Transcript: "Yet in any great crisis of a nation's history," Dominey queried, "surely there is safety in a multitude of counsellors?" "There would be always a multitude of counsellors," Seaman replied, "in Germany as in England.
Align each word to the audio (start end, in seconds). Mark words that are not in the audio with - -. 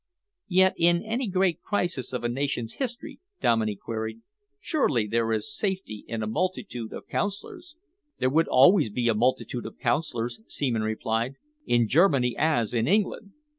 "Yet 0.47 0.73
in 0.77 1.03
any 1.03 1.27
great 1.27 1.61
crisis 1.61 2.11
of 2.11 2.23
a 2.23 2.27
nation's 2.27 2.73
history," 2.81 3.19
Dominey 3.39 3.75
queried, 3.75 4.21
"surely 4.59 5.05
there 5.05 5.31
is 5.31 5.55
safety 5.55 6.05
in 6.07 6.23
a 6.23 6.25
multitude 6.25 6.91
of 6.91 7.05
counsellors?" 7.07 7.75
"There 8.17 8.31
would 8.31 8.45
be 8.47 8.49
always 8.49 8.89
a 9.07 9.13
multitude 9.13 9.67
of 9.67 9.77
counsellors," 9.77 10.41
Seaman 10.47 10.81
replied, 10.81 11.35
"in 11.67 11.87
Germany 11.87 12.35
as 12.35 12.73
in 12.73 12.87
England. 12.87 13.33